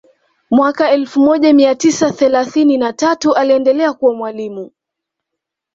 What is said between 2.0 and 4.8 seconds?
thelathinni na tatu aliendelea kuwa mwalimu